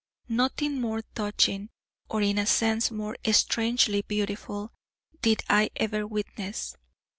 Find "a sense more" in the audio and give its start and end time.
2.39-3.15